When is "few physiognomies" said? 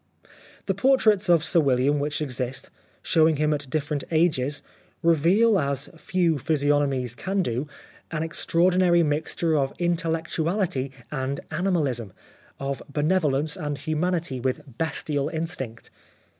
5.95-7.13